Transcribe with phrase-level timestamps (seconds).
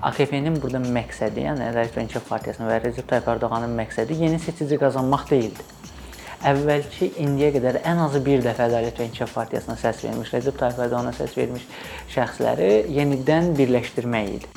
[0.00, 4.78] AKP-nin burada məqsədi, yəni Ədalət və İnkişaf Partiyasının və Recep Tayyip Ərdoğanın məqsədi yeni seçici
[4.80, 5.66] qazanmaq deyildi.
[6.48, 10.80] Əvvəlki indiyə qədər ən azı bir dəfə Ədalət və İnkişaf Partiyasına səs vermiş, Recep Tayyip
[10.86, 11.66] Ərdoğana səs vermiş
[12.14, 14.48] şəxsləri yenidən birləşdirmək idi.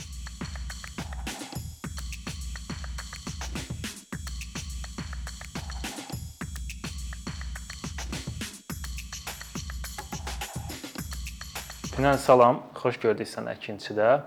[11.98, 14.22] Günən salam, xoş gördük səni ikincidə.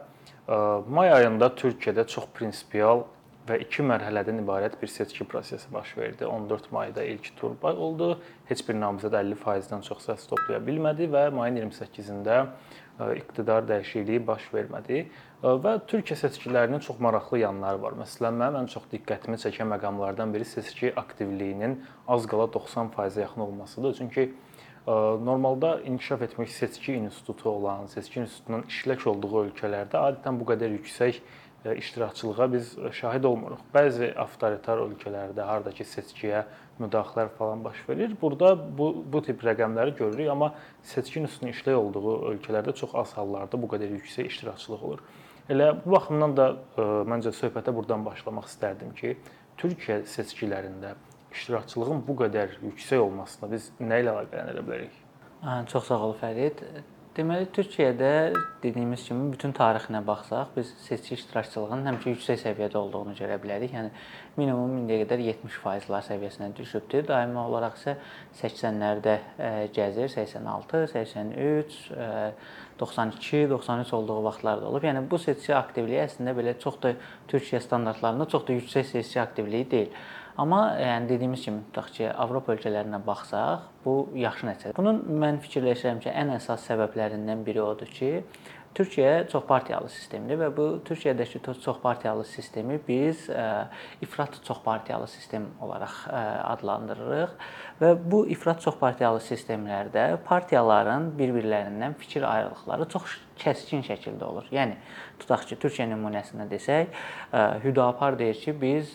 [0.46, 3.00] May ayında Türkiyədə çox prinsipial
[3.48, 6.26] və iki mərhələdən ibarət bir seçki prosesi baş verdi.
[6.26, 8.18] 14 mayda ilk tur oldu.
[8.46, 12.38] Heç bir namizəd 50%-dən çox səs toplaya bilmədi və mayın 28-də
[13.18, 15.02] iqtidar dəyişikliyi baş vermədi.
[15.42, 17.98] Və Türkiyə seçkilərinin çox maraqlı yanları var.
[17.98, 23.98] Məsələn, mənim ən çox diqqətimi çəkən məqamlardan biri seçki aktivliyinin az qala 90%-ə yaxın olmasıdır.
[23.98, 24.30] Çünki
[24.86, 31.18] Normalda inkişaf etmiş seçki institutu olan, seçki institutunun işlək olduğu ölkələrdə adətən bu qədər yüksək
[31.74, 33.64] iştirakçılığa biz şahid olmuruq.
[33.74, 36.44] Bəzi avtoritar ölkələrdə harda ki seçkiyə
[36.78, 38.14] müdaxilələr falan baş verir.
[38.20, 40.52] Burada bu bu tip rəqəmləri görürük, amma
[40.82, 45.02] seçki institutunun işlək olduğu ölkələrdə çox az hallarda bu qədər yüksək iştirakçılıq olur.
[45.50, 46.46] Elə bu baxımdan da
[47.10, 49.16] məncə söhbətə burdan başlamaq istərdim ki,
[49.58, 50.94] Türkiyə seçkilərində
[51.36, 55.00] iştirakçılığın bu qədər yüksək olmasına biz nə ilə əlaqələndirə bilərik?
[55.70, 56.62] Çox sağ ol Fərid.
[57.16, 58.08] Deməli Türkiyədə
[58.60, 63.72] dediyimiz kimi bütün tarixinə baxsaq, biz seçki iştirakçılığının həmişə yüksək səviyyədə olduğunu görə bilərik.
[63.72, 63.88] Yəni
[64.36, 67.06] minimum indiyə qədər 70%lar səviyyəsinə düşübdür.
[67.08, 67.94] Daimi olaraq isə
[68.42, 69.16] 80-lərdə
[69.78, 71.80] gəzir, 86, 83,
[72.84, 74.84] 92, 93 olduğu vaxtlar da olub.
[74.84, 76.92] Yəni bu seçki aktivliyi əslində belə çox da
[77.32, 79.98] Türkiyə standartlarında çox da yüksək seçki aktivliyi deyil.
[80.36, 84.76] Amma yəni dediyimiz kimi tutaq ki, Avropa ölkələrinə baxsaq, bu yaxşı nəticədir.
[84.76, 88.10] Bunun mən fikirləşirəm ki, ən əsas səbəblərindən biri odur ki,
[88.76, 93.22] Türkiyə çoxpartiyalı sistemdir və bu Türkiyədəki çoxpartiyalı sistemi biz
[94.04, 95.94] ifrat çoxpartiyalı sistem olaraq
[96.52, 97.32] adlandırırıq
[97.80, 104.52] və bu ifrat çoxpartiyalı sistemlərdə partiyaların bir-birlərindən fikir ayrılıqları çox kəskin şəkildə olur.
[104.52, 104.76] Yəni
[105.24, 106.92] tutaq ki, Türkiyə nümunəsində desək,
[107.64, 108.92] Hüdapar deyir ki, biz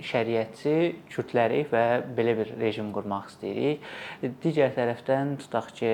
[0.00, 0.74] şəriətçi
[1.12, 1.84] kürdləri və
[2.16, 3.82] belə bir rejim qurmaq istəyirik.
[4.42, 5.90] Digər tərəfdən tutaq ki,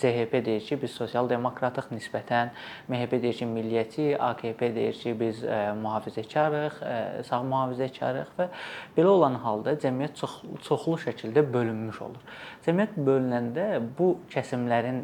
[0.00, 2.52] CHP deyir ki, biz sosial demokratıq nisbətən,
[2.88, 5.42] MHP deyir ki, milliyyətçi, AKP deyir ki, biz
[5.82, 6.80] mühafizəkarıq,
[7.28, 8.48] sağ mühafizəkarıq və
[8.96, 12.24] belə olan halda cəmiyyət çox çoxlu şəkildə bölünmüş olur.
[12.64, 13.66] Cəmiyyət bölünəndə
[13.98, 15.02] bu kəsimlərin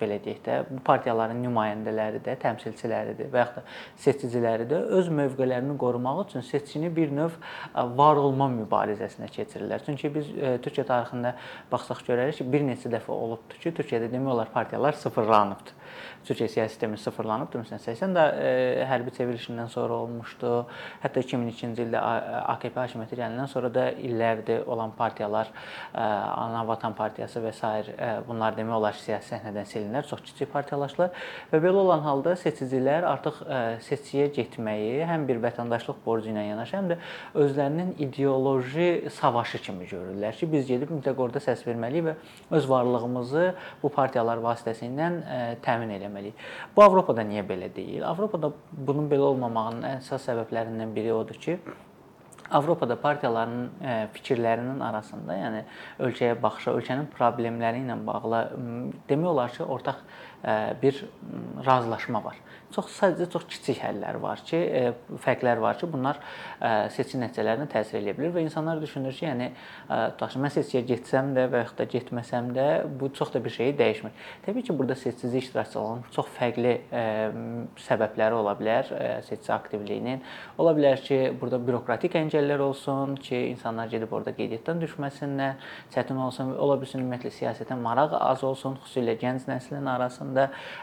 [0.00, 3.64] belə deyək də, bu partiyaların nümayəndələri də, təmsilçiləridir və yaxud da
[4.04, 7.38] seçiciləri də öz mövqelərini qorumaq üçün seçkini bir növ
[7.98, 9.84] var olma mübarizəsinə keçirirlər.
[9.86, 10.30] Çünki biz
[10.64, 11.34] Türkiyə tarixində
[11.72, 15.74] baxsaq görərik ki, bir neçə dəfə olubdur ki, Türkiyədə demək olar partiyalar sıfırlanıbdır.
[16.26, 17.64] Türkiyə siyasi sistemi sıfırlanıbdır.
[17.64, 18.24] Məsələn, 80 də
[18.90, 20.52] hərbi çevrilişindən sonra olmuşdu.
[21.04, 22.00] Hətta 2002-ci ildə
[22.56, 25.52] AKP hakimiyyəti gələndən sonra da illərdir olan partiyalar,
[25.94, 27.72] Ana Vatan Partiyası və s.
[28.28, 31.14] bunlar demək olar ki, siyasi səhnədən silinlər, çox kiçik partiyalaşdılar
[31.52, 33.40] və belə olan halda seçicilər artıq
[33.86, 36.98] seçkiyə getməyi həm bir vətəndaşlıq borcu ilə yanaşı, həm də
[37.34, 42.14] özlərinin ideoloji savaşı kimi görürlər ki, biz gedib mütləq orada səs verməliyik və
[42.58, 43.46] öz varlığımızı
[43.82, 45.10] bu partiyalar vasitəsilə
[45.64, 46.46] təmin etməliyik etməliyik.
[46.76, 48.04] Bu Avropada niyə belə deyil?
[48.06, 51.58] Avropada bunun belə olmamağının əsas səbəblərindən biri odur ki,
[52.50, 53.70] Avropada partiyaların
[54.14, 55.62] fikirlərinin arasında, yəni
[56.06, 58.42] ölkəyə baxışı, ölkənin problemləri ilə bağlı
[59.08, 60.04] demək olar ki, ortaq
[60.82, 61.04] bir
[61.66, 62.42] razılaşma var.
[62.74, 64.58] Çox sadəcə çox kiçik həllər var ki,
[65.22, 66.18] fərqlər var ki, bunlar
[66.92, 69.46] seçki nəticələrinə təsir edə bilər və insanlar düşünür ki, yəni
[69.86, 72.66] tutaq ki, mən seçkiyə getsəm də və yaxud da getməsəm də
[72.98, 74.16] bu çox da bir şeyi dəyişmir.
[74.44, 76.74] Təbii ki, burada seçici iştirakçıların çox fərqli
[77.86, 78.90] səbəbləri ola bilər
[79.24, 80.26] seçki aktivliyinin.
[80.58, 85.54] Ola bilər ki, burada bürokratik əngəllər olsun ki, insanlar gedib orada qeydiyyatdan düşməsinlər,
[85.94, 90.35] çətin olsun, ola bilsin ümumiyyətlə siyasətə maraq az olsun, xüsusilə gənc nəslin arasında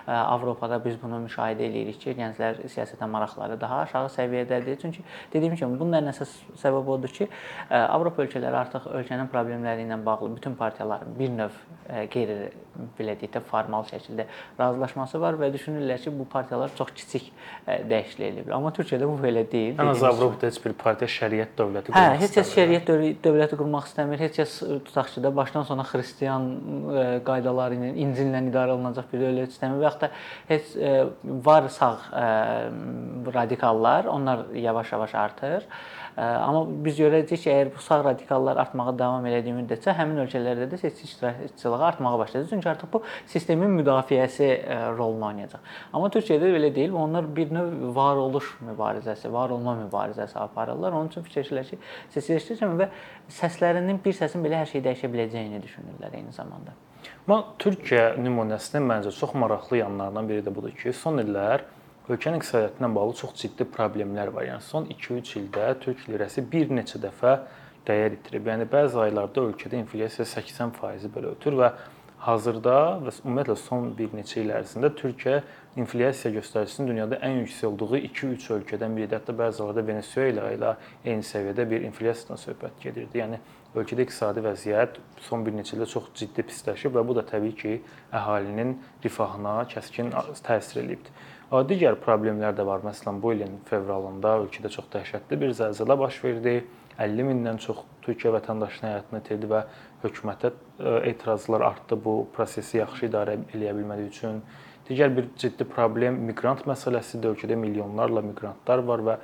[0.07, 4.79] Avropada biz bunu müşahidə eləyirik ki, gənclər siyasətə maraqları daha aşağı səviyyədədir.
[4.81, 7.29] Çünki dediyim kimi bunun ən əsas səbəbi odur ki,
[7.69, 11.61] Avropa ölkələri artıq ölkənin problemləri ilə bağlı bütün partiyaların bir növ
[12.13, 12.37] qeyri
[12.97, 14.25] belə deyək də formal şəkildə
[14.59, 17.29] razılaşması var və düşünürlər ki, bu partiyalar çox kiçik
[17.67, 18.55] dəyişiklik edə bilər.
[18.57, 19.75] Amma Türkiyədə bu belə deyil.
[19.77, 22.17] Ən az Avropada heç bir partiya şəriət dövləti qurmaq istəmir.
[22.17, 22.89] Hə, heç kəs şəriət
[23.25, 24.23] dövləti qurmaq istəmir.
[24.23, 24.55] Heç kəs
[24.87, 26.49] tutaq ki, də başdan sona xristian
[27.27, 30.11] qaydaları ilə, İncillə idarə olunacaq bir dövlət istəmir və yaxud da
[30.51, 30.75] heç
[31.49, 31.93] var sağ
[33.33, 35.67] radikallar, onlar yavaş-yavaş artır
[36.17, 40.77] Amma biz görəcəyik ki, əgər bu sağ radikallar artmağa davam elədiyi müddətcə həmin ölkələrdə də
[40.77, 42.49] seçki iştirakçılığı artmağa başlayacaq.
[42.51, 43.01] Çünki artıq bu
[43.33, 44.49] sistemin müdafiəsi
[44.97, 45.73] rolunu oynayacaq.
[45.93, 46.93] Amma Türkiyədə belə deyil.
[46.93, 50.93] Onlar bir növ varoluş mübarizəsi, var olma mübarizəsi aparırlar.
[50.93, 51.81] Onun üçün fikirləşirlər ki,
[52.13, 52.91] seçkiləşdirəcəm və
[53.41, 56.77] səslərinin bir səsin belə hər şeyi dəyişə biləcəyini düşünürlər eyni zamanda.
[57.23, 61.61] Amma Türkiyə nümunəsinin məncə çox maraqlı yanlarından biri də budur ki, son illər
[62.11, 64.43] ölkənin iqtisadiyyatı ilə bağlı çox ciddi problemlər var.
[64.49, 67.37] Yəni son 2-3 ildə türk lirəsi bir neçə dəfə
[67.87, 68.51] dəyər itirib.
[68.51, 71.71] Yəni bəzi aylarda ölkədə inflyasiya 80% belə ötür və
[72.27, 72.75] hazırda
[73.05, 75.39] və ümumiyyətlə son bir neçə il ərzində Türkiyə
[75.79, 79.21] inflyasiya göstəricisinin dünyada ən yüksək olduğu 2-3 ölkədən biridir.
[79.21, 80.75] Hətta bəzi hallarda Venesuela ilə
[81.05, 83.23] eyni səviyyədə bir inflyasiyadan söhbət gedirdi.
[83.23, 83.39] Yəni
[83.73, 87.77] ölkədə iqtisadi vəziyyət son bir neçə ildə çox ciddi pisləşib və bu da təbii ki,
[88.13, 88.75] əhalinin
[89.05, 90.11] rifahına kəskin
[90.45, 91.23] təsir eləyibdir.
[91.69, 92.81] Digər problemlər də var.
[92.85, 96.55] Məsələn, bu ilin fevralında ölkədə çox dəhşətli bir zəlzələ baş verdi.
[96.97, 99.63] 50 mindən çox Türkiyə vətəndaşının həyatını itirdi və
[100.03, 104.41] hökumətə e, etirazlar artdı bu prosesi yaxşı idarə edə bilmədiyi üçün.
[104.89, 107.33] Digər bir ciddi problem miqrant məsələsidir.
[107.33, 109.17] Ölkədə milyonlarla miqrantlar var və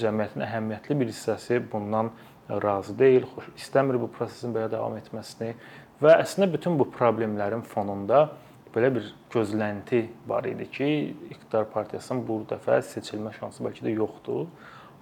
[0.00, 2.10] cəmiyyətin əhəmiyyətli bir hissəsi bundan
[2.48, 5.54] razı deyil, xoş istəmir bu prosesin belə davam etməsini
[6.02, 8.26] və əslində bütün bu problemlərin fonunda
[8.74, 10.88] belə bir gözlənti var idi ki,
[11.30, 14.48] iqtidar partiyasının bu dəfə seçilmə şansı bəlkə də yoxdur.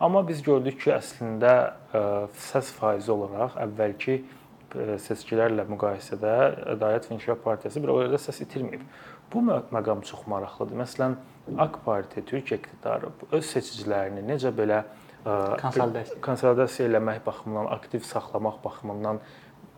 [0.03, 1.53] Amma biz gördük ki, əslində
[1.95, 2.03] e,
[2.51, 6.35] səs faizi olaraq əvvəlki e, seçkilərlə müqayisədə
[6.75, 8.85] Ədalət və İnkişaf Partiyası bir o yerdə səs itirməyib.
[9.33, 10.77] Bu məqam çox maraqlıdır.
[10.83, 11.17] Məsələn,
[11.65, 14.83] AK Parti, Türkiyə iqtidarı öz seçicilərini necə belə
[15.25, 19.21] konsolidasiya konsolidasiya eləmək baxımından, aktiv saxlamaq baxımından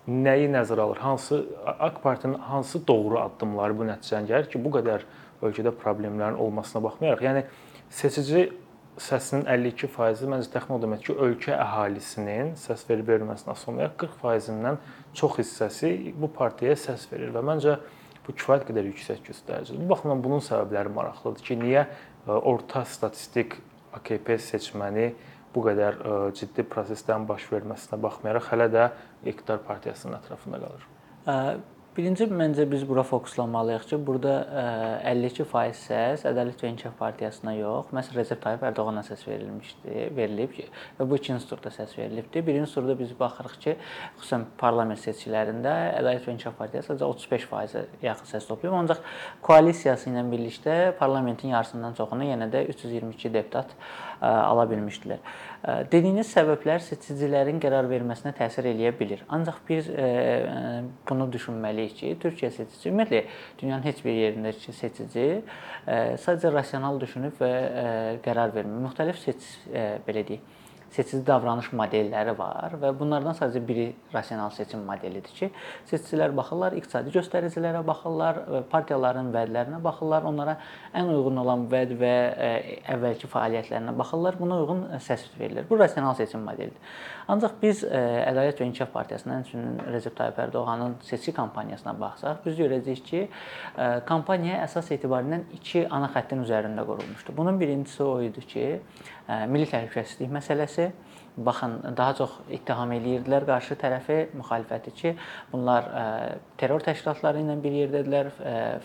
[0.08, 1.00] nəyi nəzərə alır?
[1.04, 5.06] Hansı AK Partinin hansı doğru addımları bu nəticəyə gəlir ki, bu qədər
[5.44, 7.44] ölkədə problemlərin olmasına baxmayaraq, yəni
[7.92, 8.46] seçici
[9.00, 14.80] səsinin 52% məncə təxmin o demək ki, ölkə əhalisinin səs verib verməsinə asılmayaraq 40%-dən
[15.18, 17.76] çox hissəsi bu partiyaya səs verir və məncə
[18.24, 19.82] bu kifayət qədər yüksək göstəricidir.
[19.82, 21.86] Bu baxımdan bunun səbəbləri maraqlıdır ki, niyə
[22.26, 23.58] orta statistik
[23.98, 25.10] AKP seçməni
[25.54, 28.88] bu qədər e, ciddi proseslərin baş verməsinə baxmayaraq hələ də
[29.30, 30.90] iqtidar partiyasının ətrafında qalır.
[31.94, 34.32] Birinci məncə biz bura fokuslanmalıyıq ki, burada
[35.06, 40.56] 52% səs Ədalət və İnkişaf partiyasına yox, məhz Recep Tayyip Ərdoğana səs verilmişdi, verilib
[40.98, 42.42] və bu ikinci turda səs verilibdi.
[42.42, 43.76] Birinci turda biz baxırıq ki,
[44.18, 49.06] xüsusən parlament seçkilərində Ədalət və İnkişaf partiyası sadəcə 35%-ə yaxın səs toplayıb, ancaq
[49.46, 53.70] koalisiyası ilə birlikdə parlamentin yarısından çoxunu yenə də 322 deputat
[54.18, 55.22] ala bilmişdilər.
[55.64, 59.22] Dediyiniz səbəblər seçicilərin qərar verməsinə təsir eləyə bilər.
[59.32, 59.86] Ancaq biz
[61.08, 63.22] bunu düşünməliyik ki, Türkiyə seçici, ümumiyyətlə
[63.62, 65.24] dünyanın heç bir yerindəki seçici
[65.86, 67.54] sadəcə rasional düşünüb və
[68.26, 68.84] qərar vermir.
[68.90, 69.72] Müxtəlif seçici
[70.04, 70.60] belə deyək
[70.94, 75.50] seçici davranış modelləri var və bunlardan sadəcə biri rasional seçim modelidir ki,
[75.90, 78.38] seçicilər baxırlar iqtisadi göstəricilərə baxırlar,
[78.70, 80.56] partiyaların vədlərinə baxırlar, onlara
[80.94, 82.14] ən uyğun olan vəd və
[82.94, 85.66] əvvəlki fəaliyyətlərinə baxırlar, buna uyğun səs verilir.
[85.70, 86.78] Bu rasional seçim modelidir.
[87.28, 93.04] Ancaq biz Ədalət və İnkişaf Partiyasının, həmçinin Recep Tayyip Ərdoğanın seçki kampaniyasına baxsaq, biz görəcəyik
[93.08, 93.22] ki,
[94.06, 97.32] kampaniya əsas etibarilə iki ana xəttin üzərində qurulmuşdu.
[97.36, 98.66] Bunun birincisi o idi ki,
[99.28, 100.90] milli təhlükəsizlik məsələsi.
[101.34, 105.10] Baxın, daha çox ittiham eləyirdilər qarşı tərəfi, müxalifəti ki,
[105.50, 105.88] bunlar
[106.60, 108.30] terror təşkilatları ilə bir yerdədirlər.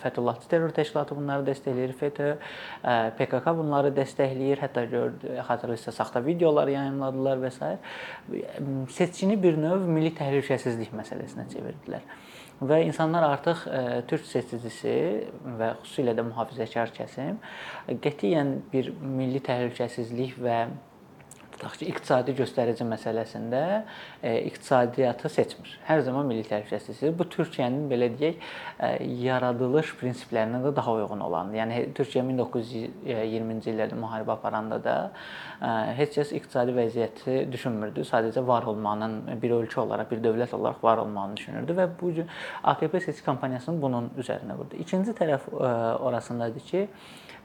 [0.01, 2.31] Fəthullahçı terror təşkilatı bunları dəstəkləyir, FETÖ,
[3.19, 4.63] PKK bunları dəstəkləyir.
[4.65, 4.87] Hətta
[5.45, 7.75] xatırlayırsa saxta videolar yayımladılar və s.
[8.97, 12.01] Seçkini bir növ milli təhlükəsizlik məsələsinə çevirdilər
[12.59, 14.95] və insanlar artıq ə, e, türk seçicisi
[15.59, 17.39] və xüsusilə də mühafizəkar kəsim
[18.03, 20.59] qətiyyən bir milli təhlükəsizlik və
[21.59, 23.61] tutaq ki, iqtisadi göstərici məsələsində
[24.23, 25.73] e, iqtisadiyyatı seçmir.
[25.87, 27.17] Hər zaman milli təhlükəsizlik.
[27.19, 28.39] Bu Türkiyənin belə deyək,
[28.79, 28.91] e,
[29.25, 31.59] yaradılış prinsiplərinə də daha uyğun olandır.
[31.59, 34.97] Yəni Türkiyə 1920-ci illərdə müharibə aparanda da
[35.59, 38.07] e, heç kəs iqtisadi vəziyyəti düşünmürdü.
[38.07, 42.29] Sadəcə var olmanın bir ölkə olaraq, bir dövlət olaraq var olmanı düşünürdü və bu gün
[42.63, 44.79] AKP seçki kampaniyasını bunun üzərinə qurdu.
[44.85, 45.73] İkinci tərəf e,
[46.09, 46.87] orasındadır ki,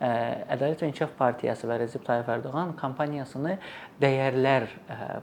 [0.00, 3.56] Ədalət və İnkişaf Partiyası və Recep Tayyip Ərdoğan kampaniyasını
[4.02, 4.66] dəyərlər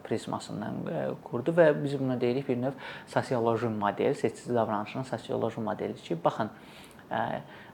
[0.05, 0.79] prizmasından
[1.25, 2.77] qurdu və biz buna deyirik bir növ
[3.11, 6.49] sosioloji model, seçici davranışın sosioloji modelidir ki, baxın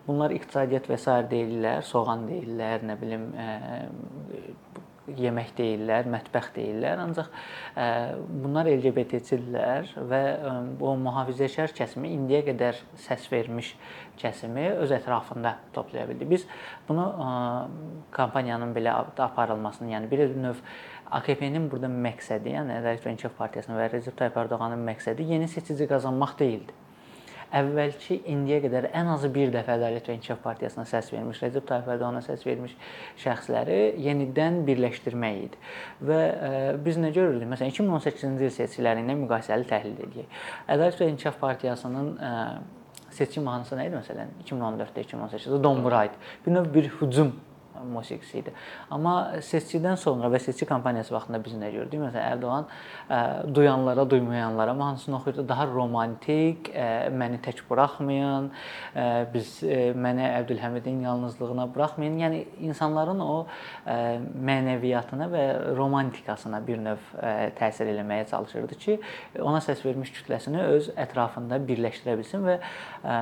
[0.07, 1.15] bunlar iqtisadiyyat və s.
[1.31, 3.29] deyirlər, soğan deyirlər, nə bilim
[5.15, 7.29] yemək deyirlər, mətbəx deyirlər, ancaq
[8.43, 10.21] bunlar LGBT-çidirlər və
[10.79, 13.73] bu mühafizəçar kəsimi indiyə qədər səs vermiş
[14.19, 16.27] kəsimi öz ətrafında toplaya bildi.
[16.29, 16.47] Biz
[16.89, 17.05] bunu
[18.11, 18.97] kampaniyanın belə
[19.29, 20.59] aparılmasını, yəni bir növ
[21.07, 25.87] AKP-nin burada məqsədi, yəni Ədalət və İnkişaf Partiyasının və Recep Tayyip Ərdoğanın məqsədi yeni seçici
[25.87, 26.86] qazanmaq deyildi
[27.55, 31.91] əvvəlki indiyə qədər ən azı bir dəfə Ədalət və İnkişaf Partiyasına səs vermiş, Rəcəb Tayyib
[31.93, 32.73] Ərdoğana səs vermiş
[33.23, 35.61] şəxsləri yenidən birləşdirmək idi.
[36.09, 36.51] Və e,
[36.83, 37.47] biz nə görürdük?
[37.53, 40.39] Məsələn, 2018-ci il seçkiləri ilə müqayisəli təhlil edək.
[40.67, 42.33] Ədalət və İnkişaf Partiyasının e,
[43.17, 44.33] seçim mahnısı nə idi məsələn?
[44.43, 46.19] 2014-də, 2018-də Dombura idi.
[46.45, 47.35] Bir növ bir hücum
[47.85, 48.53] musiqisi idi.
[48.93, 49.13] Amma
[49.45, 51.99] seçkidən sonra və seçki kampaniyası vaxtında biz nə gördük?
[52.01, 53.19] Məsələn, Ərdoğan ə,
[53.55, 55.47] duyanlara, duymayanlara mahnısını oxuyurdu.
[55.49, 58.49] Daha romantik, ə, məni tək buraxmayın,
[58.95, 62.17] ə, biz ə, məni Əbdülhəmidin yalnızlığına buraxmayın.
[62.23, 63.97] Yəni insanların o ə,
[64.51, 65.45] mənəviyyatına və
[65.77, 68.97] romantikasına bir növ ə, təsir eləməyə çalışırdı ki,
[69.41, 72.59] ona səs vermiş kütləsini öz ətrafında birləşdirə bilsin və
[73.03, 73.21] ə,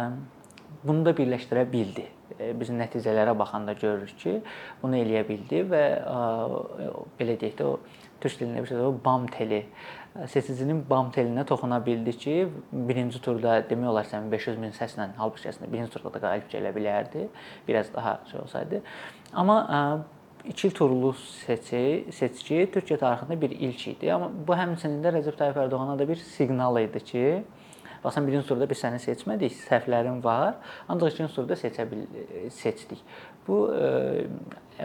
[0.83, 2.05] bunu da birləşdirə bildi.
[2.39, 4.39] E, biz nəticələrə baxanda görürük ki,
[4.81, 5.83] bunu eləyə bildi və
[7.19, 7.77] belə deyək də o
[8.23, 12.35] türk dilində bir şey o bam teli e, seçicinin bam telinə toxuna bildi ki,
[12.89, 16.73] birinci turda demək olar ki, 500 min səslə halbuki əslində birinci turda da qalib gələ
[16.75, 17.27] bilərdi,
[17.67, 18.81] biraz daha şey olsaydı.
[19.33, 21.13] Amma e, iki turlu
[21.45, 24.11] seçi, seçki Türkiyə tarixində bir ilk idi.
[24.13, 27.25] Amma bu həmçinin də Rəcəb Tayyip Ərdoğana da bir siqnal idi ki,
[28.05, 32.03] Baxsan birinci turda biz səni seçmədik, səhvlərin var, ancaq ikinci turda seçə bil
[32.53, 33.01] seçdik.
[33.47, 34.27] Bu e,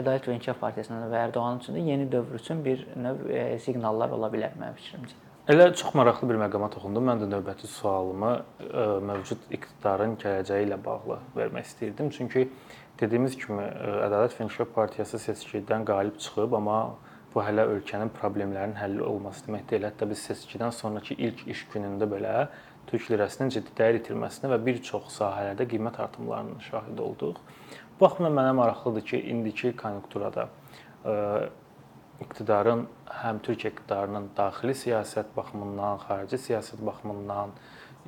[0.00, 4.14] Ədalət və İnkişaf Partiyasının və Ərdoğanın üçün də yeni dövr üçün bir növ e, siqnallar
[4.16, 5.18] ola bilər mənim fikrimcə.
[5.50, 7.08] Elə çox maraqlı bir məqama toxundum.
[7.10, 8.32] Mən də növbəti sualımı
[9.08, 12.10] mövcud iqtidarın gələcəyi ilə bağlı vermək istirdim.
[12.14, 12.44] Çünki
[13.00, 13.64] dediyimiz kimi
[14.06, 16.80] Ədalət və İnkişaf Partiyası seçkidən qalib çıxıb, amma
[17.34, 19.88] bu hələ ölkənin problemlərinin həlli olması demək deyil.
[19.90, 22.34] Hətta biz seçkidən sonrakı ilk iş günündə belə
[22.90, 27.40] türk lirəsinin ciddi dəyər itirməsinə və bir çox sahələrdə qiymət artımlarının şahidi olduq.
[27.94, 30.48] Bu baxımdan mənə maraqlıdır ki, indiki konjunkturada
[31.04, 31.14] ə,
[32.24, 32.86] iqtidarın
[33.22, 37.54] həm Türkiyə iqtidarının daxili siyasət baxımından, xarici siyasət baxımından,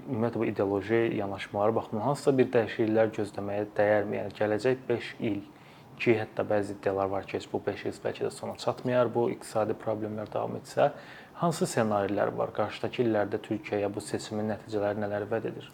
[0.02, 4.18] ümumiyyətlə bu ideoloji yanaşmaları baxımından hansısa bir dəyişikliklər gözləməyə dəyərmi?
[4.20, 5.40] Yəni gələcək 5 il
[6.00, 9.76] ki, hətta bəzi iddialar var ki, bu 5 il bəlkə də sona çatmayar, bu iqtisadi
[9.84, 10.90] problemlər davam etsə,
[11.40, 12.52] Hansı ssenarilər var?
[12.56, 15.70] Qarşıdakı illərdə Türkiyəyə bu seçimin nəticələri nələr vəd edir?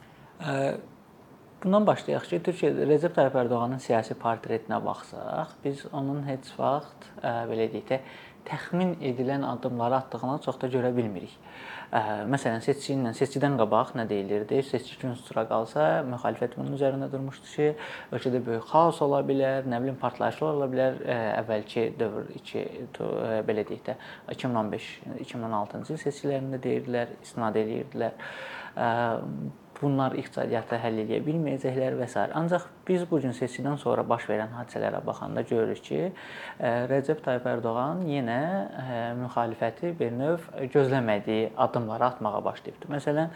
[1.63, 7.67] Bundan başlayaq ki, Türkiyə Recep Tayyip Ərdoğanın siyasi portretinə baxsaq, biz onun heç vaxt belə
[7.73, 7.99] deyək də
[8.47, 11.35] təxmin edilən addımları atdığını çox da görə bilmirik.
[12.29, 14.59] Məsələn, seçki ilə seçkidən qabaq nə deyilirdi?
[14.63, 17.69] Seçki gün sıra qalsa, müxalifət bunun üzərində durmuşdu ki,
[18.13, 20.99] ölkədə böyük xaos ola bilər, nə bilim partlayışlar ola bilər.
[21.39, 22.67] Əvvəlki dövr 2
[23.49, 23.97] belə deyək də
[24.35, 28.13] 2015-2016-cı il seçkilərində deyirdilər, istinad edirdilər
[29.83, 32.25] bunlar iqtisadiyyatı həll edə bilməyəcəklər və s.
[32.41, 36.01] Ancaq biz bu gün seçkidən sonra baş verən hadisələrə baxanda görürük ki,
[36.93, 38.41] Rəcəb Tayyip Ərdoğan yenə
[39.23, 42.93] müxalifəti bir növ gözləmədiyi addımları atmağa başlayıbdı.
[42.97, 43.35] Məsələn,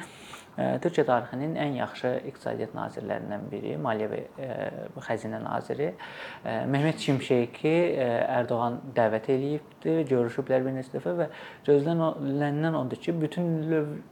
[0.56, 4.18] Türkiyə tarixinin ən yaxşı iqtisadiyyat nazirlərindən biri, Maliyyə və
[5.06, 5.86] Xəzinə naziri
[6.68, 7.72] Mehmet Şimşeki
[8.36, 11.28] Ərdoğan dəvət eləyibdi, görüşüblər bir neçə dəfə və
[11.64, 13.48] gözlənilən odur ki, bütün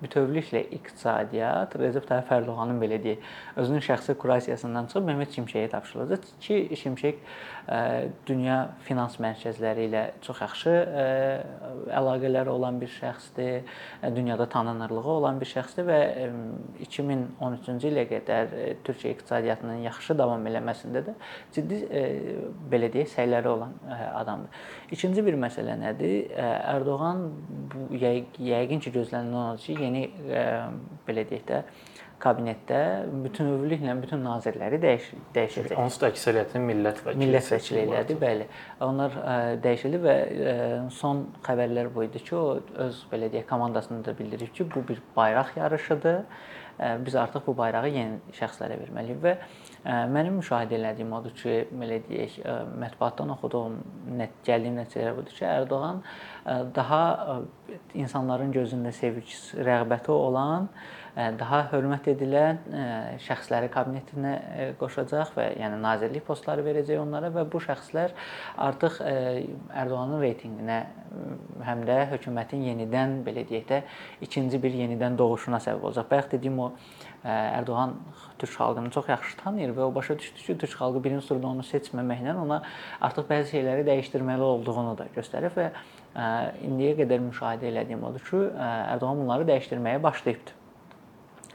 [0.00, 3.28] bütövlüklə iqtisadiyyat Recep Tayyip Ərdoğanın belə deyək,
[3.60, 7.20] özünün şəxsi kurasiyasından çıxıb Mehmet Şimşeyə tapşırılacaq ki, Şimşek
[8.26, 10.72] dünya finans mərkəzləri ilə çox yaxşı
[12.00, 13.68] əlaqələri olan bir şəxsdir,
[14.16, 15.98] dünyada tanınırlığı olan bir şəxsdir və
[16.86, 18.54] 2013-cü ilə qədər
[18.86, 21.14] Türkiyə iqtisadiyyatının yaxşı davam eləməsində də
[21.54, 21.82] ciddi
[22.72, 23.76] belə deyək, səyləri olan
[24.14, 24.66] adamdır.
[24.96, 26.34] İkinci bir məsələ nədir?
[26.74, 27.24] Ərdoğan
[27.70, 30.04] bu yəqin ki, gözlənilən ki, yeni
[31.06, 31.64] belə deyək də
[32.20, 32.80] kabinetdə
[33.24, 35.74] bütünövlüklə bütün nazirləri dəyiş dəyişəcək.
[35.80, 38.46] Onsuz da əksəriyyətini millət vəkili millət vəkilləri, bəli.
[38.84, 40.54] Onlar ə, dəyişildi və ə,
[40.96, 45.00] son xəbərlər bu idi ki, o öz belə deyək komandasını da bildirib ki, bu bir
[45.16, 46.24] bayraq yarışıdır.
[46.80, 51.56] Ə, biz artıq bu bayrağı yeni şəxslərə verməliyik və ə, mənim müşahidə etdiyim odur ki,
[51.72, 53.76] belə deyək, ə, mətbuatdan oxuduğum
[54.16, 57.02] net gəldiyim nəticələr budur ki, Ərdoğan ə, daha
[57.34, 57.36] ə,
[58.00, 60.70] insanların gözündə sevgisi, rəğbəti olan
[61.40, 62.60] daha hörmət edilən
[63.24, 64.34] şəxsləri kabinetinə
[64.80, 68.14] qoşacaq və yəni nazirlik postları verəcək onlara və bu şəxslər
[68.68, 70.80] artıq Ərdoğanın reytinqinə
[71.66, 73.80] həm də hökumətin yenidən belə deyək də
[74.26, 76.06] ikinci bir yenidən doğuşuna səbəb olacaq.
[76.10, 76.70] Bayaq dediyim o
[77.24, 77.96] Ərdoğan
[78.38, 81.66] türk xalqını çox yaxşı tanıyır və o başa düşdü ki, türk xalqı birinci turda onu
[81.66, 82.62] seçməməklə ona
[83.00, 85.68] artıq bəzi şeyləri dəyişdirməli olduğunu da göstərir və
[86.64, 88.46] indiyə qədər müşahidə etdiyim odur ki,
[88.94, 90.59] Ərdoğan bunları dəyişdirməyə başlayıbdı.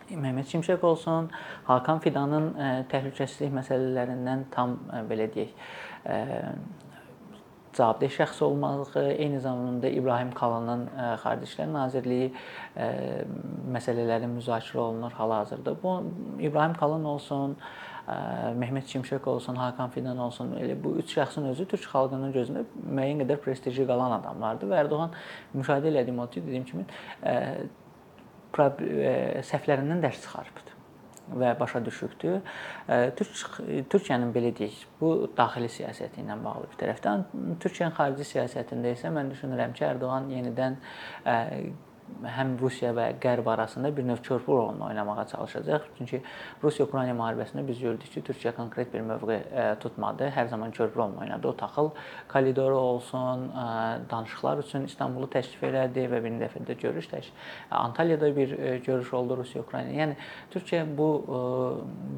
[0.10, 1.30] Mehmet Şimşek olsun,
[1.66, 2.52] Hakan Fidanın
[2.92, 4.76] təhlükəsizlik məsələlərindən tam
[5.10, 5.54] belə deyək,
[7.76, 10.86] cavabdeh şəxs olmağı, eyni zamanda İbrahim Kalının
[11.24, 12.28] Xarici İşlər Nazirliyi
[13.74, 15.74] məsələləri müzakirə olunur hal-hazırda.
[15.84, 16.04] Bu
[16.40, 17.58] İbrahim Kalın olsun,
[18.56, 23.24] Mehmet Şimşek olsun, Hakan Fidan olsun, elə bu üç şəxsin özü türk xalqının gözündə müəyyən
[23.24, 25.18] qədər prestijli qalan adamlardır və Ərdoğan
[25.58, 26.86] müşahidə etdiyim o dediyim kimi
[28.56, 30.76] səhvlərindən dərs çıxarıbdı
[31.42, 32.42] və başa düşübdür.
[33.18, 33.58] Türk
[33.90, 37.26] Türkiyənin belə deyək, bu daxili siyasəti ilə bağlı bir tərəfdən,
[37.64, 40.78] Türkiyənin xarici siyasətində isə mən düşünürəm ki, Ərdoğan yenidən
[42.26, 45.88] həm Rusiya və Qərb arasında bir növ körpü rolunu oynamağa çalışacaq.
[45.98, 46.22] Çünki
[46.64, 49.40] Rusiya-Ukrayna müharibəsində biz gördük ki, Türkiyə konkret bir mövqe
[49.80, 50.30] tutmadı.
[50.36, 51.48] Hər zaman körpü rolunu oynadı.
[51.48, 51.90] O taxıl
[52.30, 53.52] koridoru olsun,
[54.12, 57.32] danışıqlar üçün İstanbulu təklif elədi və bir dəfə də görüş təş
[57.72, 58.54] Antalyada bir
[58.86, 59.90] görüş oldu Rusiya-Ukrayna.
[59.90, 60.16] Yəni
[60.54, 61.10] Türkiyə bu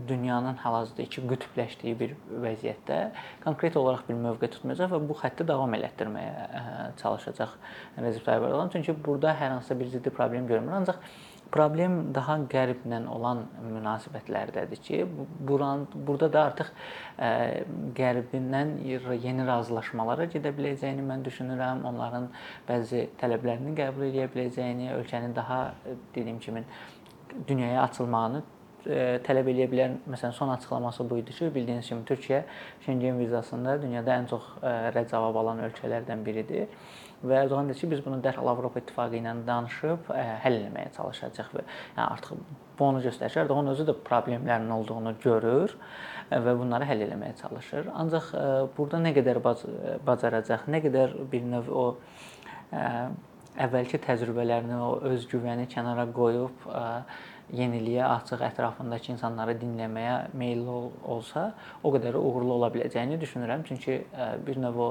[0.08, 3.00] dünyanın hal-hazırda iki qütbləşdiyi bir vəziyyətdə
[3.44, 7.58] konkret olaraq bir mövqe tutmayacaq və bu xətti davam elətdirməyə çalışacaq
[7.98, 8.72] Rəcəb Tayyib Ərdoğan.
[8.74, 10.72] Çünki burada hər hansı bir ciddi problem görmür.
[10.82, 11.02] Ancaq
[11.52, 15.00] problem daha qərblə olan münasibətlərdədir ki,
[15.48, 17.30] buran burada da artıq ə,
[17.98, 18.76] qərbindən
[19.24, 21.86] yeni razılaşmalara gedə biləcəyini mən düşünürəm.
[21.88, 22.30] Onların
[22.68, 25.64] bəzi tələblərini qəbul edə biləcəyini, ölkənin daha
[26.16, 26.66] dediyim kimi
[27.48, 28.44] dünyaya açılmağını
[29.26, 29.96] tələb eləyə bilər.
[30.08, 32.44] Məsələn, son açıqlaması bu idi ki, bildiyiniz kimi Türkiyə
[32.86, 34.46] Şengen vizasında dünyada ən çox
[34.96, 36.68] rədd cavab alan ölkələrdən biridir
[37.24, 40.12] və Erdoğan dedi ki, biz bunu dərhal Avropa İttifaqı ilə danışıb
[40.44, 42.44] həll etməyə çalışacağıq və yəni artıq
[42.78, 45.74] bu onu göstərir ki, Erdoğan özü də problemlərin olduğunu görür
[46.32, 47.90] və bunları həll etməyə çalışır.
[47.96, 48.30] Ancaq
[48.78, 49.64] burada nə qədər bac
[50.06, 51.88] bacaracaq, nə qədər bir növ o
[53.58, 56.68] əvvəlki təcrübələrini, o özgüvəni kənara qoyub
[57.58, 63.64] yeniliyə açıq, ətrafındakı insanları dinləməyə meylli ol olsa, o qədər uğurlu ola biləcəyini düşünürəm.
[63.66, 64.02] Çünki
[64.46, 64.90] bir növ o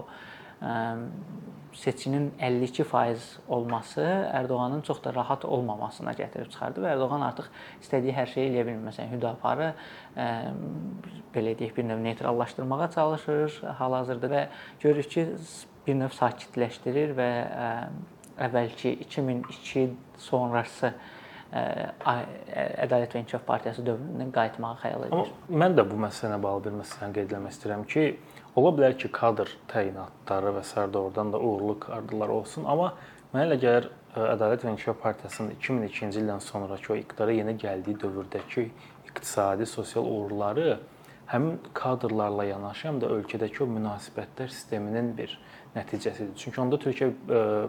[1.76, 3.16] seçinin 52%
[3.48, 4.00] olması
[4.32, 7.50] Ərdoğanın çox da rahat olmamasına gətirib çıxardı və Ərdoğan artıq
[7.82, 8.86] istədiyi hər şeyi eləyə bilmir.
[8.88, 9.68] Məsələn, Hüdaparı
[11.34, 14.46] belə deyək, bir növ neytrallaşdırmağa çalışır hal-hazırda və
[14.80, 15.26] görürük ki,
[15.86, 17.28] bir növ sakitləşdirir və
[18.48, 19.90] əvvəlki 2002
[20.30, 20.94] sonrası
[21.56, 25.12] Ədalət və İnkişaf Partiyası dövrünə qayıtmağı xəyal edir.
[25.20, 28.02] Amma mən də bu məsələyə bağlı bir məsələni qeyd etmək istəyirəm ki,
[28.56, 30.80] Ola bilər ki, kadr təyinatları və s.
[30.88, 32.94] də oradan da uğurlu kadrlar olsun, amma
[33.34, 38.64] mənə elə gəlir Ədalət və İnkişaf Partiyasının 2002-ci ildən sonrakı o iqtidara yeni gəldiyi dövrdəki
[39.10, 40.78] iqtisadi, sosial uğurları
[41.28, 45.36] həmin kadrlarla yanaşı həm də ölkədəki o münasibətlər sisteminin bir
[45.76, 46.32] nəticəsidir.
[46.40, 47.10] Çünki onda Türkiyə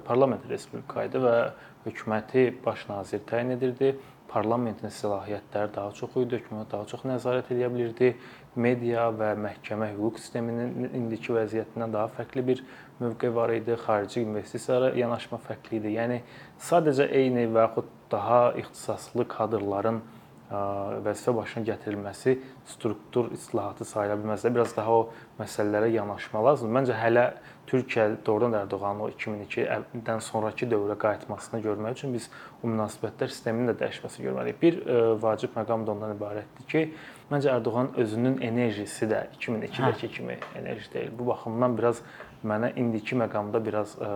[0.07, 1.35] parlament respublika idi və
[1.83, 3.97] hökuməti baş nazir təyin edirdi
[4.27, 8.13] parlamentin səlahiyyətləri daha çox idi, hökumət daha çox nəzarət edə bilirdi.
[8.57, 12.63] Media və məhkəmə hüquq sisteminin indiki vəziyyətindən daha fərqli bir
[12.99, 13.77] mövqe var idi.
[13.85, 15.95] Xarici investisiyalara yanaşma fərqli idi.
[15.99, 16.21] Yəni
[16.69, 20.01] sadəcə eyni və yaxud daha ixtisaslı kadrların
[20.47, 22.37] vəzifə başına gətirilməsi
[22.71, 25.01] struktur islahatı sayıla bilməz biraz daha o
[25.41, 26.75] məsələlərə yanaşma lazımdır.
[26.77, 27.25] Məncə hələ
[27.67, 32.29] Türkiyə doğrudan da Ərdoğanın o 2002-dən sonrakı dövrə qayıtmasını görmək üçün biz
[32.63, 34.61] o münasibətlər sisteminin də dəyişməsini görməliyik.
[34.61, 36.85] Bir ə, vacib məqam da ondan ibarətdir ki,
[37.31, 41.11] məncə Ərdoğan özünün enerjisi də 2002-dəki kimi enerji deyil.
[41.19, 42.03] Bu baxımdan biraz
[42.47, 44.11] mənə indiki məqamda biraz ə,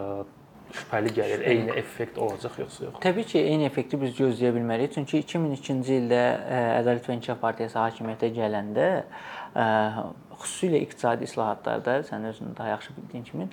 [0.72, 1.44] şübhəli gəlir.
[1.52, 3.00] Eyni effekt olacaq yoxsa yox?
[3.04, 4.94] Təbii ki, eyni effekti biz gözləyə bilmərik.
[4.96, 6.22] Çünki 2002-ci ildə
[6.80, 8.88] Ədalət və İnkişaf Partiyası hakimiyyətə gələndə
[10.44, 13.48] xüsusilə iqtisadi islahatlarda sən özün daha yaxşı bildiyin kimi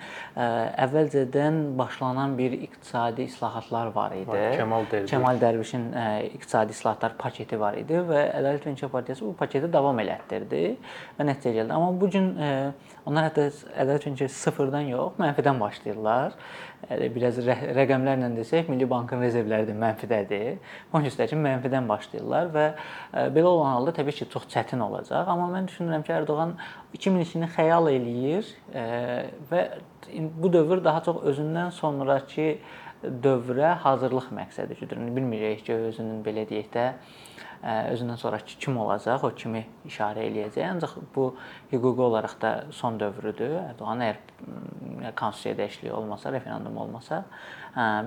[0.84, 4.28] əvvəlcədən başlanan bir iqtisadi islahatlar var idi.
[4.28, 5.10] Var, Kemal Dərviş.
[5.10, 5.86] Kemal Dərvişin
[6.34, 10.64] iqtisadi islahatlar paketi var idi və Ədalət və İnkişaf Partiyası bu paketi davam elətdirdi
[11.18, 11.72] və nəticə gəldi.
[11.72, 12.32] Amma bu gün
[13.08, 16.36] onlar hətta Ədalət və İnkişaf sıfırdan yox, mənfidən başlayırlar
[17.14, 20.58] biraz rə rəqəmlərlə desək, Milli Bankın rezervləri də mənfidədir.
[20.94, 22.66] Göstərir ki, mənfidən başlayırlar və
[23.34, 25.28] belə olan halda təbii ki, çox çətin olacaq.
[25.28, 26.56] Amma mən düşünürəm ki, Ərdoğan
[26.96, 28.52] 2002-ni xəyal eləyir
[29.50, 29.64] və
[30.38, 32.54] bu dövr daha çox özündən sonrakı
[33.02, 35.02] dövrə hazırlıq məqsədi güdür.
[35.16, 36.86] Bilmirik ki, özünün belə deyək də
[37.62, 40.64] özündən sonrakı kim olacaq, o kimi işarə eləyəcək.
[40.68, 41.34] Ancaq bu
[41.72, 43.56] hüquqi olaraq da son dövrüdür.
[43.72, 47.24] Ərdoğan əgər konstitusiya dəyişikliyi olmasa, referendum olmasa,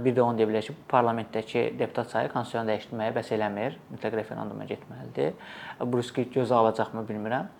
[0.03, 4.67] bir də onu deyə bilər ki, parlamentdəki deputat sayı konstitusiyanı dəyişdirməyə bəs eləmir, mütləq referenduma
[4.69, 5.33] getməlidir.
[5.83, 7.51] Bu riski gözə alacaqmı bilmirəm.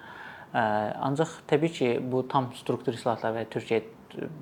[0.54, 3.84] Ancaq təbii ki, bu tam struktur islahatlar və Türkiyə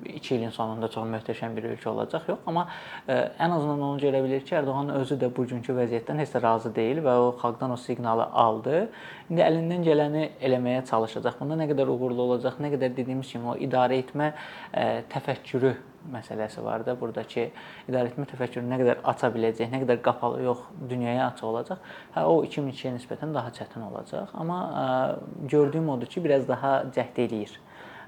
[0.04, 2.66] 2 ilin sonunda çox möhtəşəm bir ölkə olacaq, yox, amma
[3.08, 7.02] ən azından onu görə bilir ki, Ərdoğan özü də bugünkü vəziyyətdən heç də razı deyil
[7.04, 8.80] və o xalqdan o siqnalı aldı.
[9.30, 11.38] İndi əlindən gələni eləməyə çalışacaq.
[11.40, 14.32] Bunda nə qədər uğurlu olacaq, nə qədər dediyimiz kimi o idarə etmə
[15.14, 15.76] təfəkkürü
[16.10, 17.50] məsələsi var da, buradakı
[17.88, 21.90] idarə etmə təfəkkürünü nə qədər aça biləcək, nə qədər qapalı yox, dünyaya açıq olacaq.
[22.14, 24.60] Hə o 2002-yə nisbətən daha çətin olacaq, amma
[25.44, 27.58] gördüyüm odur ki, biraz daha cəhd eləyir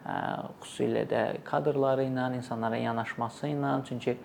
[0.05, 4.17] xüsusilə də kadrları ilə, insanlara yanaşması ilə, çünki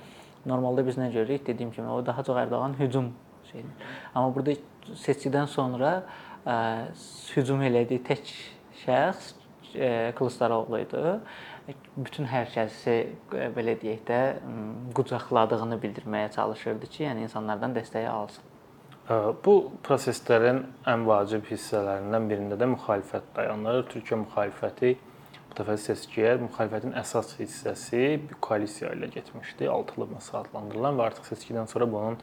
[0.46, 1.48] normalda biz nə görürük?
[1.48, 3.12] Dediyim kimi o daha çox Ərdoğan hücum
[3.52, 3.90] şeydir.
[4.16, 4.56] Amma burada
[5.06, 6.04] seçkidən sonra
[6.46, 6.56] ə,
[7.36, 8.34] hücum elədiyi tək
[8.86, 9.36] şəxs
[10.16, 11.02] Kılıçdaroğlu idi.
[12.00, 12.94] Bütün hər kəsi
[13.54, 14.20] belə deyək də
[14.96, 18.46] qucaqladığını bildirməyə çalışırdı ki, yəni insanlardan dəstəyi alsın.
[19.46, 19.54] Bu
[19.86, 23.84] proseslərin ən vacib hissələrindən birində də müxalifət dayanır.
[23.92, 24.96] Türkiyə müxalifəti
[25.58, 29.70] dəfə seçkiyə müxalifətin əsas hissəsi bir koalisiya ilə getmişdi.
[29.70, 32.20] Altılı masa adlandırılan və artıq seçkidən sonra bunun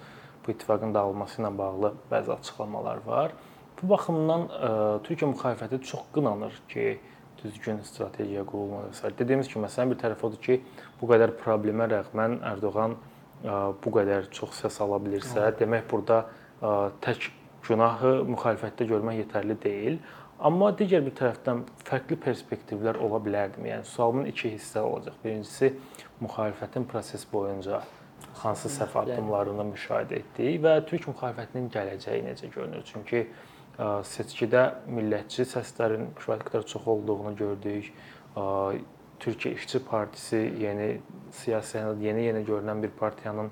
[0.47, 3.35] bu ittifaqın dağılması ilə bağlı bəzi açıqlamalar var.
[3.83, 4.71] Bu baxımdan ə, e,
[5.09, 6.99] Türkiyə müxalifəti çox qınanır ki,
[7.43, 9.11] düzgün strategiya qurulmadı.
[9.19, 10.61] Dediyimiz kimi məsələn bir tərəf odur ki,
[11.01, 12.99] bu qədər problemə rəğmən Ərdoğan ə,
[13.43, 17.33] e, bu qədər çox səs ala bilirsə, demək burada ə, e, tək
[17.69, 19.99] günahı müxalifətdə görmək yetərli deyil.
[20.45, 23.71] Amma digər bir tərəfdən fərqli perspektivlər ola bilərdimi?
[23.71, 25.15] Yəni sualımın iki hissə olacaq.
[25.23, 25.71] Birincisi
[26.21, 27.79] müxalifətin proses boyunca
[28.43, 32.85] hansı səhv addımlarını müşahidə etdiyi və Türk müxalifətinin gələcəyi necə görünür?
[32.91, 33.23] Çünki
[34.11, 37.89] seçkidə millətçi səslərin kifayət çox olduğunu gördük.
[39.25, 40.99] Türkiyə İşçi Partisi yeni
[41.33, 43.49] siyasi yeni-yeni görünən bir partiyanın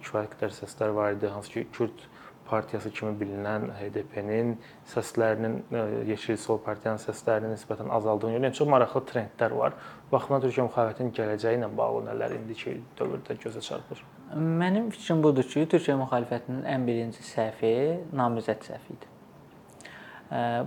[0.00, 2.02] kifayət qədər səslər var idi, hansı ki, Kürd
[2.48, 4.56] partiyası kimi bilinən HDP-nin
[4.92, 8.48] səslərinin e, Yeşil Sol partiyanın səslərinin nisbətən azaldığını görürük.
[8.48, 9.78] Yəni çox maraqlı trendlər var.
[10.12, 14.04] Baxımdan Türkiyə müxalifətinin gələcəyi ilə bağlı nələr indiki dövrdə gözə çarpır?
[14.34, 17.74] Mənim fikrim budur ki, Türkiyə müxalifətinin ən birinci səhvi
[18.16, 19.10] namizəd səhvi idi.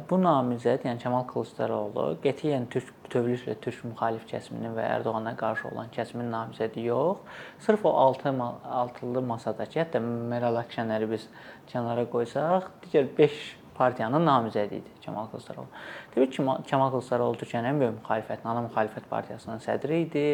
[0.10, 5.92] Bu namizəd, yəni Kəmal Kılıçdaroğlu qətiyyən türk bütövlüklə türk müxalif kəsiminin və Ərdoğana qarşı olan
[5.96, 7.22] kəsimin namizədi yox,
[7.66, 8.34] sırf o 6
[8.82, 11.30] altılı masadakı, hətta Meral Akşener'i biz
[11.72, 13.46] kənara qoysaq, digər 5
[13.78, 15.68] partiyanın namizədi idi Kəmal Kılıçdaroğlu.
[16.16, 20.26] Təbii ki, Kəmal Kılıçdaroğlu Türkiyənin ən böyük müxalifətin, ana müxalifət partiyasının sədri idi.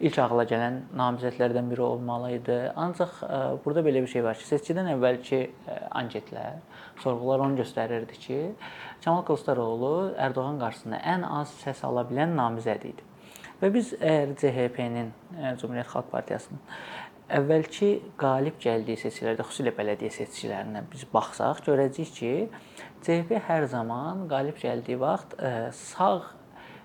[0.00, 2.58] İlk ağla gələn namizədlərdən biri olmalı idi.
[2.86, 6.60] Ancaq ə, e, burada belə bir şey var ki, seçkidən əvvəlki ə, e, anketlər,
[7.04, 8.42] sorğular onu göstərirdi ki,
[9.04, 9.94] Kəmal Kılıçdaroğlu
[10.28, 13.10] Ərdoğan qarşısında ən az səs ala bilən namizəd idi.
[13.62, 16.60] Və biz əgər CHP-nin, e, Cümhuriyyət Xalq Partiyasının
[17.32, 22.32] əvvəlki qalib gəldiyi seçkilərdə, xüsusilə bələdiyyə seçkilərinə biz baxsaq, görəcəyik ki,
[23.04, 26.20] CHP hər zaman qalib gəldiyi vaxt e, sağ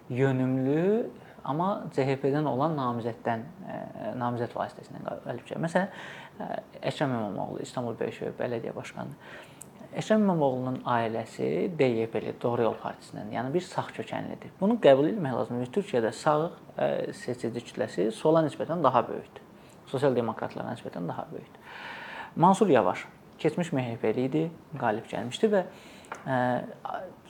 [0.10, 1.10] yönümlü
[1.44, 3.82] amma CHP-dən olan namizəddən e,
[4.20, 5.62] namizəd vasitəsilə qalib gəlir.
[5.66, 9.20] Məsələn, ə, e, Əkrəm İmamoğlu İstanbul Böyükşehir Bələdiyyə başqanı.
[10.00, 14.56] Əkrəm İmamoğlunun ailəsi DYP-li, Doğru Yol Partisindən, yəni bir sağ kökənlidir.
[14.62, 15.76] Bunu qəbul etmək lazımdır.
[15.80, 16.40] Türkiyədə sağ
[17.26, 19.49] seçici kütləsi sola nisbətən daha böyükdür
[19.92, 21.62] sosial demokratlara nisbətən daha böyükdür.
[22.36, 23.06] Mansur Yavaş
[23.40, 24.44] keçmiş MHP-li idi,
[24.80, 25.62] qalib gəlmişdi və
[26.28, 26.38] ə,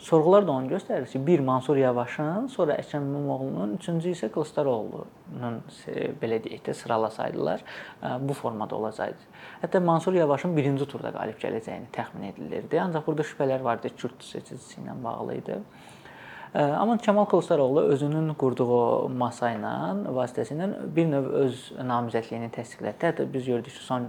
[0.02, 5.60] sorğular da onu göstərir ki, bir Mansur Yavaşın, sonra Əkrəm İmamoğlunun, üçüncü isə Kılıçdaroğlunun
[6.22, 7.64] belə deyək də sıralasaydılar,
[8.02, 9.30] ə, bu formada olacaqdı.
[9.64, 12.82] Hətta Mansur Yavaşın birinci turda qalib gələcəyini təxmin edilirdi.
[12.82, 15.62] Ancaq burada şübhələr vardı, Kürd seçicisi ilə bağlı idi.
[16.54, 19.74] Amma Kəmal Kılıçdaroğlu özünün qurduğu masa ilə
[20.16, 22.96] vasitəsilə bir növ öz namizədliyini təsdiqlədi.
[23.04, 24.08] Hətta biz gördük ki, son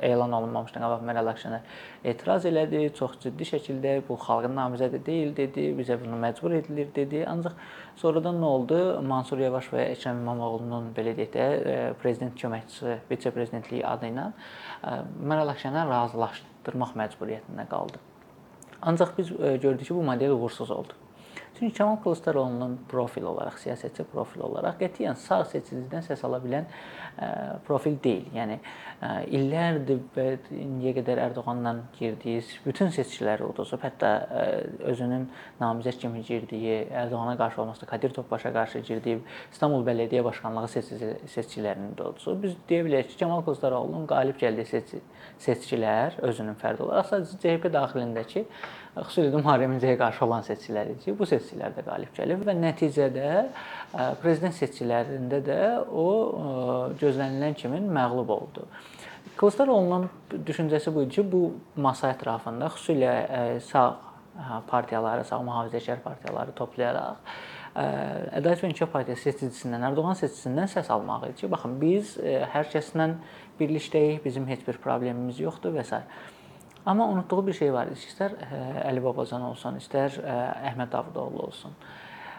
[0.00, 1.60] elan olunmamışdan qabaq Məral Akşener
[2.04, 7.26] etiraz elədi, çox ciddi şəkildə bu xalqın namizədi deyil dedi, bizə bunu məcbur edilir dedi.
[7.28, 7.52] Ancaq
[8.00, 8.80] sonradan nə oldu?
[9.04, 11.50] Mansur Yavaş və Ekrəm İmamoğlu'nun belə deyək də
[12.00, 14.30] prezident köməkçisi, vitse-prezidentliyi adı ilə
[15.20, 18.00] Məral Akşener razılaşdırmaq məcburiyyətində qaldı.
[18.80, 20.96] Ancaq biz gördük ki, bu model uğursuz oldu.
[21.60, 26.64] Çünki Kəmal Kılıçdaroğlu'nun profil olaraq, siyasətçi profil olaraq qətiyyən sağ seçicidən səs ala bilən
[27.66, 28.30] profil deyil.
[28.32, 28.56] Yəni
[29.00, 34.10] illərdir və indiyə qədər Ərdoğanla girdiyi bütün seçkiləri uduzub, hətta
[34.90, 35.24] özünün
[35.60, 41.94] namizəd kimi girdiyi, Ərdoğana qarşı olmasa Kadir Topbaşa qarşı girdiyi İstanbul Bələdiyyə Başkanlığı seçici seçkilərini
[41.96, 42.42] də uduzub.
[42.44, 45.00] Biz deyə bilərik ki, Kəmal Kılıçdaroğlu'nun qalib gəldiyi seçki
[45.40, 48.44] seçkilər özünün fərdi olaraq sadəcə CHP daxilindəki
[48.98, 53.30] xüsusilə də Muharrem İnceyə qarşı olan seçkilər idi bu seçkilərdə qalib gəlib və nəticədə
[54.20, 56.06] prezident seçkilərində də o
[57.00, 58.66] gözlənilən kimi məğlub oldu.
[59.36, 60.10] Kılıçdaroğlu'nun
[60.46, 61.42] düşüncəsi bu idi ki, bu
[61.76, 63.86] masa ətrafında xüsusilə sağ
[64.68, 67.16] partiyaları, sağ mühafizəçilər partiyaları toplayaraq
[67.70, 72.16] Ədalət və İnkişaf Partiyası seçicisindən, Ərdoğan seçicisindən səs almaq idi ki, baxın biz
[72.50, 73.06] hər kəslə
[73.60, 76.00] birlikdəyik, bizim heç bir problemimiz yoxdur və s.
[76.86, 78.00] Amma unutduğu bir şey var idi.
[78.10, 78.34] İstər
[78.88, 80.18] Əli Babacan olsun, istər
[80.72, 81.76] Əhməd Davutoğlu olsun.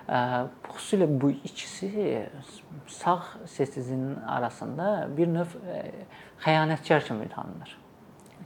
[0.09, 2.27] Xüsusilə bu ikisi
[2.87, 5.53] sağ seçicinin arasında bir növ
[6.43, 7.80] xəyanətkar kimi tanınır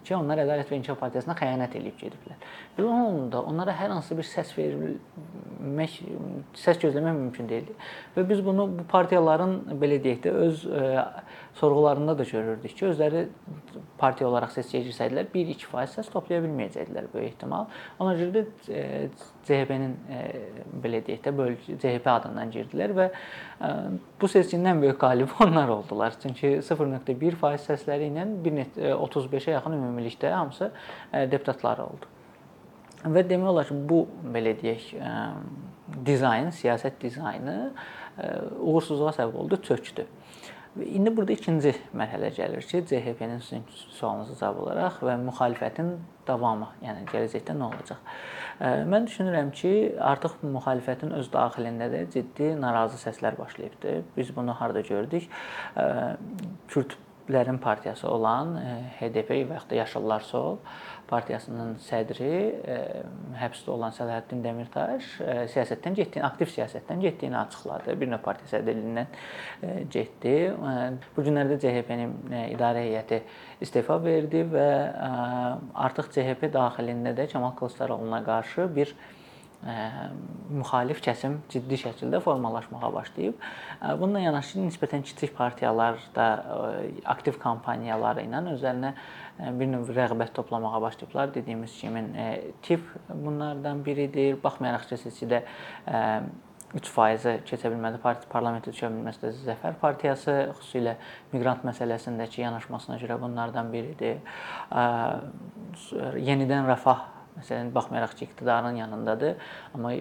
[0.06, 2.48] ki, onlar Ədalət və İnkişaf Partiyasına xəyanət edib gediblər.
[2.78, 6.00] Və onun da onlara hər hansı bir səs verilmək,
[6.62, 7.76] səs gözləmək mümkün deyildi.
[8.16, 10.66] Və biz bunu bu partiyaların belə deyək də öz
[11.60, 13.26] sorğularında da görürdük ki, özləri
[13.98, 17.70] partiya olaraq seçkiyə girsəydilər 1-2% səs toplaya bilməyəcəkdilər böyük ehtimal.
[18.04, 18.44] Ona görə də
[19.48, 19.96] CHP-nin
[20.84, 23.08] belə deyək də bölgə CHP adından girdilər və
[24.22, 26.16] bu seçkinin ən böyük qalibi onlar oldular.
[26.22, 30.72] Çünki 0.1% səsləri ilə 1.35-ə yaxın ümumilikdə hamısı
[31.32, 32.12] deputatlar oldu.
[33.06, 34.04] Və demək olar ki, bu
[34.34, 34.92] belə deyək
[36.06, 37.58] dizayn, siyasət dizaynı
[38.60, 40.08] uğursuzluğa səbəb oldu, çökdü.
[40.76, 43.64] İndi burada ikinci mərhələ gəlir ki, CHP-nin sizin
[43.96, 45.94] sualınıza cavab olaraq və müxalifətin
[46.28, 48.18] davamı, yəni gələcəkdə nə olacaq?
[48.92, 54.02] Mən düşünürəm ki, artıq müxalifətin öz daxilində də ciddi narazı səslər başlayıbdı.
[54.18, 55.30] Biz bunu harda gördük?
[57.26, 58.54] Kürdlərin partiyası olan
[59.00, 60.60] HDP və ya da Yaşıllar Sol
[61.10, 62.30] partiyasının sədri
[62.66, 62.76] e,
[63.38, 67.96] həbsdə olan Səlahəddin Demirtaş e, siyasətdən getdiyini, aktiv siyasətdən getdiyini açıqladı.
[68.02, 70.36] Bir növ partiya sədrliyindən e, getdi.
[71.16, 72.16] Bu günlərdə CHP-nin
[72.56, 73.22] idarə heyəti
[73.66, 74.70] istefa verdi və
[75.88, 78.96] artıq CHP daxilində də Kəmal Kılıçdaroğlu'na qarşı bir
[79.64, 83.40] müxalif kəsim ciddi şəkildə formalaşmağa başlayıb.
[84.02, 86.28] Bununla yanaşı nisbətən kiçik partiyalar da
[87.16, 88.94] aktiv kampaniyaları ilə özlərinə
[89.60, 91.34] bir növ rəğbət toplamağa başlayıblar.
[91.34, 92.04] Dediyimiz kimi
[92.62, 94.38] TIP bunlardan biridir.
[94.44, 95.42] Baxmayaraq ki, seçkidə
[96.76, 98.00] 3% keçə bilmədi.
[98.04, 100.98] Partiya parlamentə düşə bilməsə də Zəfər partiyası xüsusilə
[101.34, 104.20] miqrant məsələsindəki yanaşmasına görə bunlardan biridir.
[106.20, 109.34] Yenidən Rəfah Məsələn, baxmayaraq ki, iqtidarın yanındadır,
[109.76, 109.92] amma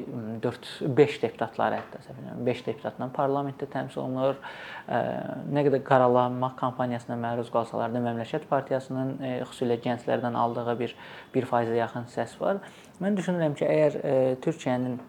[0.44, 4.38] 4-5 deputatları hətta səhv edirəm, 5 deputatla parlamentdə təmsil olunur.
[4.86, 9.16] Nə qədər qaralanma kampaniyasına məruz qalsalar da Məmləkət Partiyasının
[9.48, 10.94] xüsusilə gənclərdən aldığı bir
[11.34, 12.62] 1%-ə yaxın səs var.
[13.02, 15.00] Mən düşünürəm ki, əgər Türkiyənin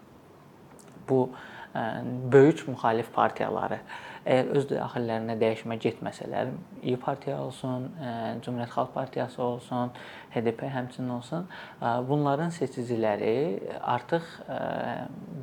[1.06, 1.28] bu
[2.32, 3.78] böyük müxalif partiyaları
[4.26, 6.48] Əgər öz daxillərinə dəyişmə getməsələr,
[6.82, 7.84] İyi partiya olsun,
[8.42, 9.92] Cümhuriyyət Xalq Partiyası olsun,
[10.34, 11.46] HDP həmçinin olsun,
[12.08, 13.36] bunların seçiciləri
[13.94, 14.26] artıq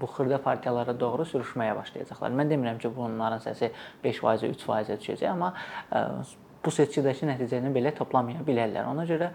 [0.02, 2.36] bu xırda partiyalara doğru sürüşməyə başlayacaqlar.
[2.36, 3.72] Mən demirəm ki, bunların səsi
[4.04, 5.54] 5%, 3%-ə düşəcək, amma
[6.64, 8.88] bu seçkidəki nəticəni belə toplamaya bilərlər.
[8.92, 9.32] Ona görə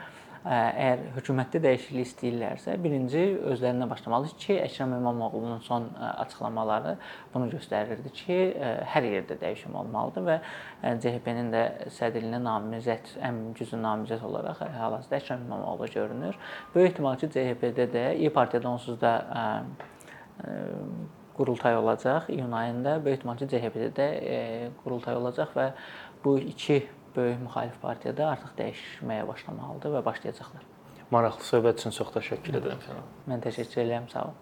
[0.46, 6.94] əgər hökumətdə dəyişiklik istəyirlərsə, birinci özlərinə başlamalıdır ki, Əkrəm İmamoğlu'nun son açıqlamaları
[7.35, 8.38] bunu göstərirdi ki,
[8.92, 10.37] hər yerdə dəyişim olmalıdır və
[11.03, 11.64] CHP-nin də
[11.96, 16.38] sədrliyinə namizəd, ən güclü namizəd olaraq hal-hazırda Əkrəm İmamoğlu görünür.
[16.74, 19.14] Böyük ehtimal ki, CHP-də də İyi Partiyada onsuz da
[21.37, 23.05] qurultay olacaq iyun ayında.
[23.05, 24.07] Böyük ehtimal ki, CHP-də də
[24.85, 25.72] qurultay olacaq və
[26.24, 26.81] bu iki
[27.18, 30.66] böyük müxalif partiyada artıq dəyişməyə başlamalıdır və başlayacaqlar.
[31.14, 33.07] Maraqlı söhbət üçün çox təşəkkür edirəm sənə.
[33.31, 34.37] Mən təşəkkür edirəm, sağ ol.